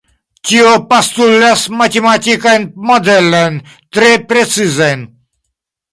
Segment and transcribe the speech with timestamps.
[0.51, 3.63] Tio postulas matematikajn modelojn
[3.99, 5.09] tre precizajn.